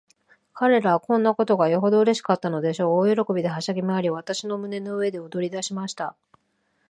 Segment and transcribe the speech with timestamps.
[0.55, 3.07] 彼等はこんなことがよほどうれしかったのでしょう。
[3.07, 6.15] 大喜びで、はしゃぎまわり、私の胸の上で踊りだしました。